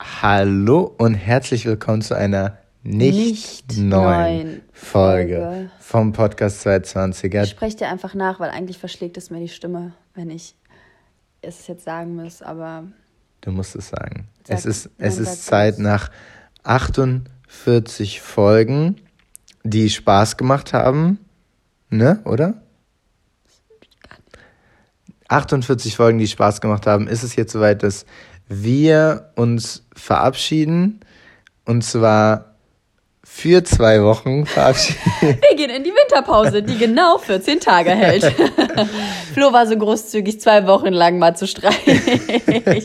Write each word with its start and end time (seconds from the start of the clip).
Hallo 0.00 0.94
und 0.98 1.14
herzlich 1.14 1.64
willkommen 1.66 2.02
zu 2.02 2.14
einer 2.16 2.58
nicht, 2.82 3.68
Nicht 3.68 3.78
neuen 3.78 4.60
Folge, 4.72 5.36
Folge. 5.40 5.70
vom 5.80 6.12
Podcast 6.12 6.66
220er. 6.66 7.44
Ich 7.44 7.50
spreche 7.50 7.76
dir 7.78 7.88
einfach 7.88 8.14
nach, 8.14 8.40
weil 8.40 8.50
eigentlich 8.50 8.78
verschlägt 8.78 9.16
es 9.16 9.30
mir 9.30 9.40
die 9.40 9.48
Stimme, 9.48 9.92
wenn 10.14 10.28
ich 10.30 10.54
es 11.40 11.66
jetzt 11.66 11.84
sagen 11.84 12.16
muss, 12.16 12.42
aber 12.42 12.84
Du 13.40 13.52
musst 13.52 13.76
es 13.76 13.88
sagen. 13.88 14.28
Sag- 14.46 14.58
es 14.58 14.66
ist, 14.66 14.90
es 14.98 15.18
ist 15.18 15.46
Zeit 15.46 15.78
nach 15.78 16.10
48 16.64 18.20
Folgen, 18.20 18.96
die 19.62 19.88
Spaß 19.90 20.36
gemacht 20.36 20.72
haben. 20.72 21.18
Ne, 21.90 22.20
oder? 22.24 22.54
48 25.28 25.96
Folgen, 25.96 26.18
die 26.18 26.26
Spaß 26.26 26.60
gemacht 26.60 26.86
haben, 26.86 27.06
ist 27.06 27.22
es 27.22 27.36
jetzt 27.36 27.52
soweit, 27.52 27.82
dass 27.82 28.04
wir 28.48 29.30
uns 29.36 29.86
verabschieden. 29.94 31.00
Und 31.64 31.82
zwar 31.82 32.54
für 33.22 33.64
zwei 33.64 34.02
Wochen 34.02 34.46
verabschieden. 34.46 35.00
wir 35.20 35.56
gehen 35.56 35.70
in 35.70 35.82
die 35.82 35.90
Winterpause, 35.90 36.62
die 36.62 36.76
genau 36.76 37.18
14 37.18 37.58
Tage 37.58 37.90
hält. 37.90 38.24
Flo 39.34 39.52
war 39.52 39.66
so 39.66 39.76
großzügig, 39.76 40.40
zwei 40.40 40.66
Wochen 40.66 40.92
lang 40.92 41.18
mal 41.18 41.34
zu 41.34 41.46
streichen. 41.46 42.00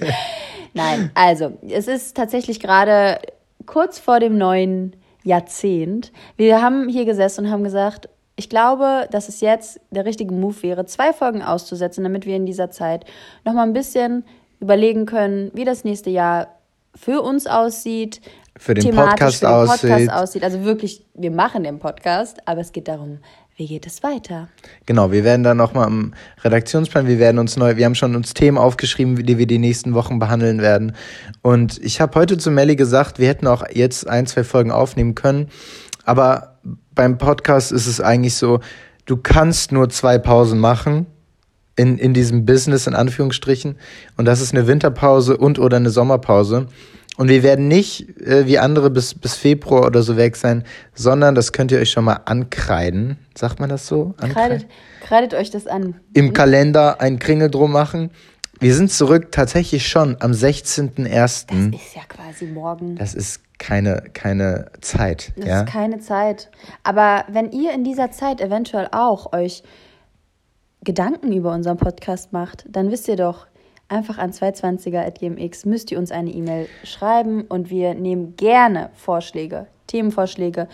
Nein, 0.74 1.12
also, 1.14 1.58
es 1.68 1.88
ist 1.88 2.16
tatsächlich 2.16 2.60
gerade 2.60 3.20
kurz 3.66 4.00
vor 4.00 4.20
dem 4.20 4.38
neuen 4.38 4.96
Jahrzehnt. 5.24 6.12
Wir 6.38 6.62
haben 6.62 6.88
hier 6.88 7.06
gesessen 7.06 7.46
und 7.46 7.52
haben 7.52 7.64
gesagt, 7.64 8.08
ich 8.36 8.50
glaube, 8.50 9.08
dass 9.12 9.28
es 9.28 9.42
jetzt 9.42 9.82
der 9.92 10.06
richtige 10.06 10.34
Move 10.34 10.64
wäre, 10.64 10.86
zwei 10.86 11.12
Folgen 11.12 11.42
auszusetzen, 11.42 12.04
damit 12.06 12.26
wir 12.26 12.38
in 12.38 12.46
dieser 12.46 12.72
Zeit 12.72 13.04
nochmal 13.44 13.68
ein 13.68 13.74
bisschen 13.74 14.24
überlegen 14.60 15.06
können, 15.06 15.52
wie 15.54 15.66
das 15.66 15.84
nächste 15.84 16.10
Jahr 16.10 16.60
für 16.96 17.22
uns 17.22 17.48
aussieht, 17.48 18.22
Für 18.58 18.74
den 18.74 18.94
Podcast 18.94 19.40
für 19.40 19.46
den 19.46 19.54
Podcast 19.54 19.84
aussieht. 19.84 20.12
aussieht. 20.12 20.44
Also 20.44 20.64
wirklich, 20.64 21.06
wir 21.14 21.32
machen 21.32 21.64
den 21.64 21.80
Podcast, 21.80 22.40
aber 22.46 22.62
es 22.62 22.72
geht 22.72 22.88
darum, 22.88 23.20
wie 23.56 23.68
geht 23.68 23.86
es 23.86 24.04
weiter? 24.04 24.48
Genau, 24.86 25.12
wir 25.12 25.24
werden 25.24 25.44
dann 25.44 25.58
nochmal 25.58 25.88
im 25.88 26.14
Redaktionsplan, 26.44 27.08
wir 27.08 27.20
werden 27.20 27.40
uns 27.40 27.58
neu, 27.58 27.76
wir 27.76 27.86
haben 27.86 27.96
schon 27.96 28.16
uns 28.16 28.34
Themen 28.34 28.58
aufgeschrieben, 28.58 29.18
die 29.26 29.38
wir 29.38 29.48
die 29.48 29.58
nächsten 29.58 29.94
Wochen 29.94 30.18
behandeln 30.18 30.62
werden. 30.62 30.96
Und 31.42 31.78
ich 31.84 32.00
habe 32.00 32.18
heute 32.18 32.38
zu 32.38 32.52
Melly 32.52 32.76
gesagt, 32.76 33.20
wir 33.20 33.28
hätten 33.28 33.48
auch 33.48 33.64
jetzt 33.72 34.08
ein, 34.08 34.28
zwei 34.28 34.44
Folgen 34.44 34.72
aufnehmen 34.72 35.14
können. 35.14 35.50
Aber 36.06 36.60
beim 36.96 37.18
Podcast 37.18 37.72
ist 37.72 37.86
es 37.86 38.02
eigentlich 38.02 38.36
so, 38.36 38.62
du 39.06 39.18
kannst 39.18 39.72
nur 39.72 39.90
zwei 39.90 40.18
Pausen 40.18 40.60
machen 40.60 41.06
in, 41.80 41.98
in 41.98 42.14
diesem 42.14 42.46
Business, 42.46 42.88
in 42.88 42.94
Anführungsstrichen. 42.94 43.78
Und 44.18 44.26
das 44.26 44.42
ist 44.42 44.54
eine 44.54 44.68
Winterpause 44.68 45.38
und 45.38 45.60
oder 45.60 45.78
eine 45.78 45.90
Sommerpause. 45.90 46.66
Und 47.16 47.30
wir 47.30 47.42
werden 47.42 47.70
nicht 47.70 48.20
äh, 48.20 48.46
wie 48.46 48.60
andere 48.60 48.90
bis, 48.90 49.14
bis 49.14 49.36
Februar 49.36 49.86
oder 49.86 50.04
so 50.04 50.18
weg 50.18 50.36
sein, 50.36 50.66
sondern 50.94 51.36
das 51.36 51.54
könnt 51.54 51.72
ihr 51.72 51.80
euch 51.80 51.92
schon 51.92 52.04
mal 52.04 52.20
ankreiden. 52.26 53.18
Sagt 53.34 53.62
man 53.62 53.70
das 53.70 53.88
so? 53.88 54.14
Kreidet, 54.18 54.68
kreidet 55.02 55.34
euch 55.34 55.52
das 55.52 55.68
an. 55.68 55.96
Im 56.14 56.34
Kalender 56.34 57.00
einen 57.00 57.18
Kringel 57.18 57.50
drum 57.50 57.72
machen. 57.72 58.12
Wir 58.60 58.76
sind 58.76 58.92
zurück 58.92 59.32
tatsächlich 59.32 59.88
schon 59.88 60.18
am 60.20 60.32
16.01. 60.32 61.74
Ist 61.74 61.96
ja 61.96 62.02
quasi 62.10 62.46
morgen. 62.46 62.98
Das 62.98 63.14
ist 63.14 63.40
keine, 63.58 64.04
keine 64.14 64.66
Zeit. 64.82 65.32
Das 65.38 65.48
ja? 65.48 65.62
ist 65.62 65.70
keine 65.72 66.00
Zeit. 66.00 66.52
Aber 66.84 67.24
wenn 67.30 67.52
ihr 67.52 67.74
in 67.74 67.86
dieser 67.86 68.12
Zeit 68.12 68.42
eventuell 68.42 68.90
auch 68.92 69.32
euch 69.32 69.64
Gedanken 70.84 71.32
über 71.34 71.54
unseren 71.54 71.78
Podcast 71.78 72.32
macht, 72.34 72.66
dann 72.70 72.90
wisst 72.92 73.08
ihr 73.08 73.16
doch, 73.18 73.48
einfach 73.90 74.18
an 74.18 74.32
220er.gmx 74.32 75.66
müsst 75.66 75.92
ihr 75.92 75.98
uns 76.00 76.12
eine 76.12 76.30
E-Mail 76.32 76.68
schreiben 76.84 77.42
und 77.50 77.70
wir 77.70 77.96
nehmen 77.96 78.36
gerne 78.36 78.90
Vorschläge, 78.94 79.68
Themenvorschläge, 79.88 80.68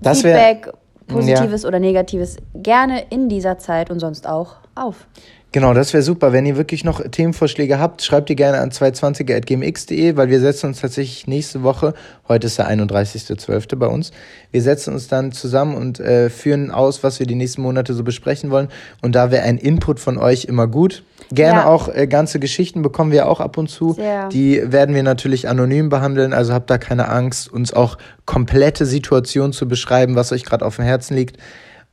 Das 0.00 0.22
wär- 0.22 0.36
Feedback, 0.36 0.72
positives 1.08 1.64
oder 1.64 1.78
negatives, 1.78 2.36
gerne 2.54 3.04
in 3.10 3.28
dieser 3.28 3.58
Zeit 3.58 3.90
und 3.90 3.98
sonst 4.00 4.26
auch 4.26 4.56
auf. 4.74 5.06
Genau, 5.52 5.74
das 5.74 5.92
wäre 5.92 6.02
super. 6.02 6.32
Wenn 6.32 6.46
ihr 6.46 6.56
wirklich 6.56 6.82
noch 6.82 7.02
Themenvorschläge 7.02 7.78
habt, 7.78 8.02
schreibt 8.02 8.30
die 8.30 8.36
gerne 8.36 8.58
an 8.60 8.70
220.gmx.de, 8.70 10.16
weil 10.16 10.30
wir 10.30 10.40
setzen 10.40 10.68
uns 10.68 10.80
tatsächlich 10.80 11.26
nächste 11.26 11.62
Woche, 11.62 11.92
heute 12.26 12.46
ist 12.46 12.56
der 12.56 12.70
31.12. 12.70 13.76
bei 13.76 13.86
uns, 13.86 14.12
wir 14.50 14.62
setzen 14.62 14.94
uns 14.94 15.08
dann 15.08 15.30
zusammen 15.32 15.74
und 15.76 16.00
äh, 16.00 16.30
führen 16.30 16.70
aus, 16.70 17.02
was 17.04 17.18
wir 17.20 17.26
die 17.26 17.34
nächsten 17.34 17.60
Monate 17.60 17.92
so 17.92 18.02
besprechen 18.02 18.50
wollen. 18.50 18.68
Und 19.02 19.14
da 19.14 19.30
wäre 19.30 19.42
ein 19.42 19.58
Input 19.58 20.00
von 20.00 20.16
euch 20.16 20.46
immer 20.46 20.66
gut. 20.66 21.04
Gerne 21.30 21.60
Ja. 21.60 21.66
auch 21.66 21.88
äh, 21.88 22.06
ganze 22.06 22.38
Geschichten 22.40 22.80
bekommen 22.80 23.12
wir 23.12 23.28
auch 23.28 23.40
ab 23.40 23.58
und 23.58 23.68
zu. 23.68 23.92
Sehr. 23.92 24.30
Die 24.30 24.62
werden 24.72 24.94
wir 24.94 25.02
natürlich 25.02 25.48
anonym 25.48 25.90
behandeln, 25.90 26.32
also 26.32 26.54
habt 26.54 26.70
da 26.70 26.78
keine 26.78 27.08
Angst, 27.10 27.52
uns 27.52 27.74
auch 27.74 27.98
komplette 28.24 28.86
Situationen 28.86 29.52
zu 29.52 29.68
beschreiben, 29.68 30.16
was 30.16 30.32
euch 30.32 30.44
gerade 30.44 30.64
auf 30.64 30.76
dem 30.76 30.86
Herzen 30.86 31.14
liegt. 31.14 31.36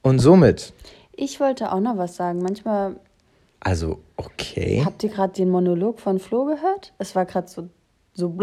Und 0.01 0.19
somit, 0.19 0.71
Ich 1.15 1.41
wollte 1.41 1.73
auch 1.73 1.81
noch 1.81 1.97
was 1.97 2.15
sagen. 2.15 2.41
Manchmal 2.41 2.95
also 3.59 3.99
okay. 4.17 4.81
Habt 4.85 5.03
ihr 5.03 5.09
gerade 5.09 5.33
den 5.33 5.49
Monolog 5.49 5.99
von 5.99 6.19
Flo 6.19 6.45
gehört? 6.45 6.93
Es 6.97 7.15
war 7.15 7.25
gerade 7.25 7.47
so 7.47 7.69
so 8.13 8.35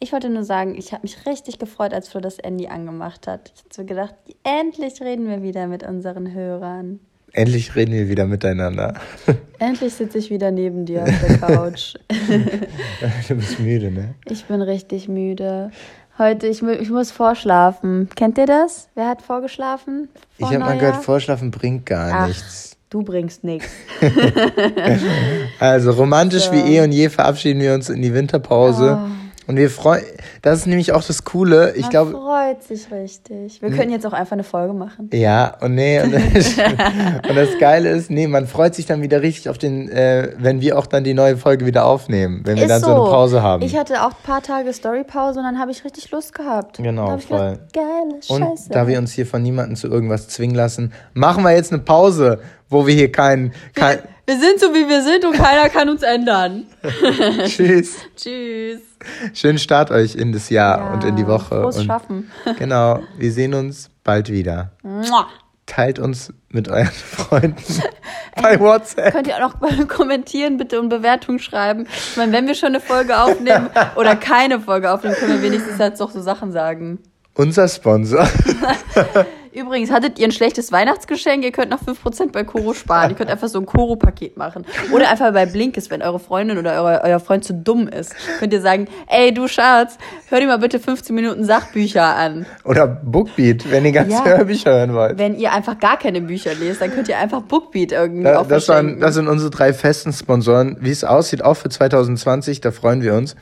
Ich 0.00 0.12
wollte 0.12 0.28
nur 0.28 0.44
sagen, 0.44 0.74
ich 0.76 0.92
habe 0.92 1.02
mich 1.02 1.26
richtig 1.26 1.58
gefreut, 1.58 1.94
als 1.94 2.08
Flo 2.08 2.20
das 2.20 2.38
Handy 2.38 2.66
angemacht 2.66 3.26
hat. 3.26 3.52
Ich 3.54 3.60
habe 3.62 3.74
so 3.74 3.84
gedacht, 3.84 4.14
endlich 4.42 5.00
reden 5.00 5.28
wir 5.28 5.42
wieder 5.42 5.66
mit 5.66 5.84
unseren 5.84 6.32
Hörern. 6.32 7.00
Endlich 7.32 7.74
reden 7.74 7.92
wir 7.92 8.08
wieder 8.08 8.26
miteinander. 8.26 8.94
Endlich 9.58 9.94
sitze 9.94 10.18
ich 10.18 10.30
wieder 10.30 10.52
neben 10.52 10.86
dir 10.86 11.02
auf 11.02 11.20
der 11.26 11.38
Couch. 11.38 11.94
du 13.28 13.34
bist 13.34 13.58
müde, 13.58 13.90
ne? 13.90 14.14
Ich 14.26 14.44
bin 14.44 14.62
richtig 14.62 15.08
müde. 15.08 15.72
Heute, 16.16 16.46
ich, 16.46 16.62
ich 16.62 16.90
muss 16.90 17.10
vorschlafen. 17.10 18.08
Kennt 18.14 18.38
ihr 18.38 18.46
das? 18.46 18.88
Wer 18.94 19.08
hat 19.08 19.20
vorgeschlafen? 19.22 20.08
Ich 20.38 20.46
Vor 20.46 20.54
habe 20.54 20.60
mal 20.60 20.78
gehört, 20.78 21.02
Vorschlafen 21.02 21.50
bringt 21.50 21.86
gar 21.86 22.12
Ach, 22.12 22.28
nichts. 22.28 22.76
du 22.90 23.02
bringst 23.02 23.42
nichts. 23.42 23.68
Also 25.58 25.90
romantisch 25.92 26.44
So. 26.44 26.52
wie 26.52 26.76
eh 26.76 26.82
und 26.82 26.92
je 26.92 27.08
verabschieden 27.08 27.60
wir 27.60 27.74
uns 27.74 27.88
in 27.88 28.00
die 28.02 28.14
Winterpause. 28.14 28.98
Und 29.46 29.56
wir 29.56 29.68
freuen, 29.68 30.04
das 30.42 30.60
ist 30.60 30.66
nämlich 30.66 30.92
auch 30.92 31.02
das 31.04 31.24
Coole. 31.24 31.74
Ich 31.74 31.82
Man 31.82 31.90
glaube, 31.90 32.10
freut 32.12 32.62
sich 32.62 32.90
richtig. 32.90 33.60
Wir 33.60 33.70
können 33.70 33.90
jetzt 33.90 34.06
auch 34.06 34.12
einfach 34.12 34.32
eine 34.32 34.44
Folge 34.44 34.72
machen. 34.72 35.10
ja, 35.12 35.56
und 35.60 35.74
nee, 35.74 36.00
und, 36.00 36.14
und 37.28 37.36
das 37.36 37.58
Geile 37.58 37.90
ist, 37.90 38.10
nee, 38.10 38.26
man 38.26 38.46
freut 38.46 38.74
sich 38.74 38.86
dann 38.86 39.02
wieder 39.02 39.22
richtig 39.22 39.48
auf 39.48 39.58
den, 39.58 39.88
äh, 39.90 40.32
wenn 40.38 40.60
wir 40.60 40.78
auch 40.78 40.86
dann 40.86 41.04
die 41.04 41.14
neue 41.14 41.36
Folge 41.36 41.66
wieder 41.66 41.84
aufnehmen, 41.84 42.42
wenn 42.44 42.56
wir 42.56 42.64
Ist 42.64 42.70
dann 42.70 42.80
so. 42.80 42.86
eine 42.86 42.96
Pause 43.10 43.42
haben. 43.42 43.62
Ich 43.62 43.76
hatte 43.76 44.02
auch 44.02 44.10
ein 44.10 44.22
paar 44.24 44.42
Tage 44.42 44.72
Storypause 44.72 45.38
und 45.38 45.44
dann 45.44 45.58
habe 45.58 45.70
ich 45.70 45.84
richtig 45.84 46.10
Lust 46.10 46.34
gehabt. 46.34 46.78
Genau, 46.78 47.16
ich 47.16 47.26
voll. 47.26 47.38
Gedacht, 47.52 47.72
geile 47.72 48.14
und 48.28 48.50
Scheiße. 48.56 48.70
da 48.70 48.86
wir 48.86 48.98
uns 48.98 49.12
hier 49.12 49.26
von 49.26 49.42
niemandem 49.42 49.76
zu 49.76 49.88
irgendwas 49.88 50.28
zwingen 50.28 50.56
lassen, 50.56 50.92
machen 51.12 51.44
wir 51.44 51.52
jetzt 51.52 51.72
eine 51.72 51.82
Pause, 51.82 52.40
wo 52.70 52.86
wir 52.86 52.94
hier 52.94 53.12
keinen, 53.12 53.52
kein, 53.74 53.98
wir 54.26 54.38
sind 54.38 54.58
so, 54.60 54.72
wie 54.74 54.88
wir 54.88 55.02
sind 55.02 55.24
und 55.24 55.32
keiner 55.34 55.68
kann 55.68 55.88
uns 55.88 56.02
ändern. 56.02 56.66
tschüss. 57.46 57.96
Tschüss. 58.16 58.80
Schönen 59.34 59.58
Start 59.58 59.90
euch 59.90 60.14
in 60.14 60.32
das 60.32 60.48
Jahr 60.48 60.78
Ja, 60.78 60.92
und 60.92 61.04
in 61.04 61.16
die 61.16 61.26
Woche. 61.26 61.60
Frohes 61.60 61.76
und 61.78 61.86
Schaffen. 61.86 62.30
Genau, 62.58 63.00
wir 63.18 63.32
sehen 63.32 63.54
uns 63.54 63.90
bald 64.02 64.30
wieder. 64.30 64.72
Mua. 64.82 65.26
Teilt 65.66 65.98
uns 65.98 66.32
mit 66.50 66.68
euren 66.68 66.86
Freunden 66.92 67.82
bei 68.40 68.58
WhatsApp. 68.60 69.12
Könnt 69.12 69.26
ihr 69.26 69.36
auch 69.36 69.40
noch 69.54 69.60
mal 69.60 69.86
kommentieren 69.86 70.56
bitte 70.56 70.80
und 70.80 70.88
Bewertungen 70.88 71.38
schreiben. 71.38 71.86
Ich 72.10 72.16
meine, 72.16 72.32
wenn 72.32 72.46
wir 72.46 72.54
schon 72.54 72.68
eine 72.68 72.80
Folge 72.80 73.18
aufnehmen 73.18 73.70
oder 73.96 74.16
keine 74.16 74.60
Folge 74.60 74.90
aufnehmen, 74.90 75.16
können 75.16 75.34
wir 75.34 75.42
wenigstens 75.42 75.78
halt 75.78 75.98
doch 76.00 76.10
so 76.10 76.20
Sachen 76.20 76.52
sagen. 76.52 76.98
Unser 77.34 77.66
Sponsor. 77.68 78.28
Übrigens, 79.54 79.92
hattet 79.92 80.18
ihr 80.18 80.26
ein 80.26 80.32
schlechtes 80.32 80.72
Weihnachtsgeschenk? 80.72 81.44
Ihr 81.44 81.52
könnt 81.52 81.70
noch 81.70 81.80
5% 81.80 82.32
bei 82.32 82.42
Koro 82.42 82.74
sparen. 82.74 83.10
Ihr 83.10 83.16
könnt 83.16 83.30
einfach 83.30 83.46
so 83.46 83.60
ein 83.60 83.66
Koro-Paket 83.66 84.36
machen. 84.36 84.66
Oder 84.92 85.08
einfach 85.08 85.32
bei 85.32 85.46
Blinkes, 85.46 85.90
wenn 85.90 86.02
eure 86.02 86.18
Freundin 86.18 86.58
oder 86.58 86.72
eure, 86.72 87.02
euer 87.04 87.20
Freund 87.20 87.44
zu 87.44 87.54
dumm 87.54 87.86
ist. 87.86 88.14
Könnt 88.40 88.52
ihr 88.52 88.60
sagen, 88.60 88.88
ey, 89.06 89.32
du 89.32 89.46
Schatz, 89.46 89.96
hör 90.28 90.40
dir 90.40 90.48
mal 90.48 90.58
bitte 90.58 90.80
15 90.80 91.14
Minuten 91.14 91.44
Sachbücher 91.44 92.16
an. 92.16 92.46
Oder 92.64 92.88
Bookbeat, 92.88 93.70
wenn 93.70 93.84
ihr 93.84 93.92
ganz 93.92 94.12
Ja. 94.12 94.24
Hörbücher 94.38 94.72
hören 94.72 94.92
wollt. 94.94 95.18
Wenn 95.18 95.38
ihr 95.38 95.52
einfach 95.52 95.78
gar 95.78 95.98
keine 96.00 96.20
Bücher 96.20 96.54
lest, 96.54 96.80
dann 96.80 96.90
könnt 96.90 97.08
ihr 97.08 97.18
einfach 97.18 97.42
Bookbeat 97.42 97.92
irgendwie 97.92 98.24
Da, 98.24 98.42
das, 98.42 98.68
waren, 98.68 98.98
das 98.98 99.14
sind 99.14 99.28
unsere 99.28 99.50
drei 99.50 99.72
festen 99.72 100.12
Sponsoren. 100.12 100.78
Wie 100.80 100.90
es 100.90 101.04
aussieht, 101.04 101.44
auch 101.44 101.54
für 101.54 101.68
2020, 101.68 102.60
da 102.60 102.72
freuen 102.72 103.02
wir 103.02 103.14
uns. 103.14 103.36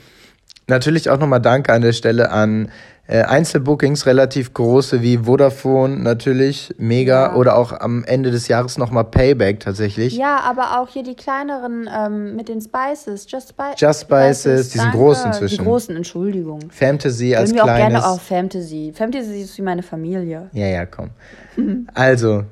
Natürlich 0.73 1.11
auch 1.11 1.19
nochmal 1.19 1.41
Danke 1.43 1.71
an 1.71 1.83
der 1.83 1.93
Stelle 1.93 2.31
an 2.31 2.71
äh, 3.07 3.23
Einzelbookings, 3.25 4.07
relativ 4.07 4.55
große 4.55 5.03
wie 5.03 5.19
Vodafone, 5.19 5.99
natürlich, 5.99 6.75
mega. 6.79 7.27
Ja. 7.27 7.35
Oder 7.35 7.57
auch 7.59 7.73
am 7.79 8.05
Ende 8.05 8.31
des 8.31 8.49
Jahres 8.49 8.79
nochmal 8.79 9.05
Payback 9.05 9.61
tatsächlich. 9.61 10.17
Ja, 10.17 10.41
aber 10.45 10.81
auch 10.81 10.89
hier 10.89 11.03
die 11.03 11.15
kleineren 11.15 11.91
ähm, 11.95 12.37
mit 12.37 12.49
den 12.49 12.63
Spices. 12.63 13.27
Just, 13.29 13.51
Spi 13.51 13.75
Just 13.77 14.03
Spices, 14.03 14.71
die 14.71 14.79
sind 14.79 14.85
danke. 14.87 14.97
groß 14.99 15.25
inzwischen. 15.27 15.59
Die 15.59 15.65
großen, 15.65 15.95
Entschuldigung. 15.97 16.61
Fantasy 16.71 17.35
als 17.35 17.51
Würden 17.51 17.57
wir 17.57 17.63
auch 17.65 17.67
kleines. 17.77 17.89
gerne 18.01 18.07
auf 18.07 18.23
Fantasy. 18.23 18.93
Fantasy 18.97 19.43
ist 19.43 19.59
wie 19.59 19.63
meine 19.63 19.83
Familie. 19.83 20.49
Ja, 20.55 20.67
ja, 20.69 20.87
komm. 20.87 21.11
Also, 21.95 22.45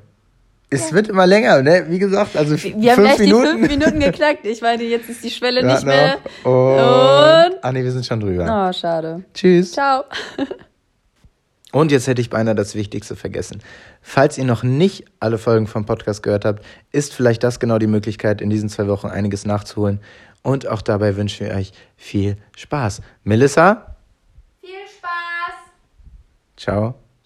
Es 0.69 0.89
ja. 0.89 0.95
wird 0.95 1.07
immer 1.09 1.25
länger, 1.27 1.63
ne? 1.63 1.85
Wie 1.89 1.97
gesagt, 1.99 2.37
also 2.37 2.51
Wir 2.51 2.59
fünf 2.59 2.87
haben 2.91 3.03
gleich 3.03 3.19
Minuten. 3.19 3.43
die 3.43 3.51
fünf 3.67 3.67
Minuten 3.71 3.99
geknackt. 3.99 4.45
Ich 4.45 4.61
meine, 4.61 4.83
jetzt 4.83 5.09
ist 5.09 5.23
die 5.23 5.31
Schwelle 5.31 5.65
nicht 5.65 5.85
mehr. 5.85 6.17
Und, 6.43 6.51
und. 6.53 7.40
Ah, 7.61 7.71
nee, 7.71 7.83
wir 7.83 7.91
sind 7.91 8.05
schon 8.05 8.19
drüber. 8.19 8.69
Oh, 8.69 8.73
schade. 8.73 9.23
Tschüss. 9.33 9.73
Ciao. 9.73 10.03
Und 11.71 11.91
jetzt 11.91 12.07
hätte 12.07 12.19
ich 12.19 12.29
beinahe 12.29 12.55
das 12.55 12.75
Wichtigste 12.75 13.15
vergessen. 13.15 13.61
Falls 14.01 14.37
ihr 14.37 14.43
noch 14.43 14.63
nicht 14.63 15.05
alle 15.19 15.37
Folgen 15.37 15.67
vom 15.67 15.85
Podcast 15.85 16.21
gehört 16.21 16.43
habt, 16.43 16.65
ist 16.91 17.13
vielleicht 17.13 17.43
das 17.43 17.59
genau 17.59 17.77
die 17.77 17.87
Möglichkeit, 17.87 18.41
in 18.41 18.49
diesen 18.49 18.67
zwei 18.67 18.87
Wochen 18.87 19.07
einiges 19.07 19.45
nachzuholen. 19.45 20.01
Und 20.43 20.67
auch 20.67 20.81
dabei 20.81 21.15
wünschen 21.15 21.47
wir 21.47 21.55
euch 21.55 21.71
viel 21.95 22.35
Spaß. 22.57 23.01
Melissa? 23.23 23.95
Viel 24.59 24.71
Spaß. 24.97 25.71
Ciao. 26.57 27.00